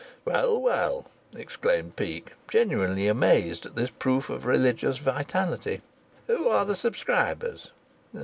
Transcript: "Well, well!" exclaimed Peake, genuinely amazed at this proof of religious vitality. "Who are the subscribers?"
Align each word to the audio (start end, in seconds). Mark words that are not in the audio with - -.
"Well, 0.25 0.59
well!" 0.59 1.05
exclaimed 1.35 1.95
Peake, 1.95 2.33
genuinely 2.49 3.05
amazed 3.07 3.67
at 3.67 3.75
this 3.75 3.91
proof 3.91 4.31
of 4.31 4.47
religious 4.47 4.97
vitality. 4.97 5.81
"Who 6.25 6.47
are 6.49 6.65
the 6.65 6.75
subscribers?" 6.75 7.69